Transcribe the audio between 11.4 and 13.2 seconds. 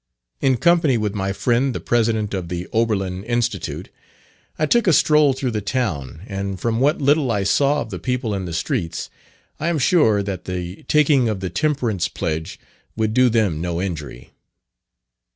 Temperance pledge would